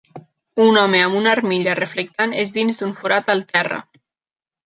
[0.63, 3.81] Un home amb una armilla reflectant és dins d'un forat al terra.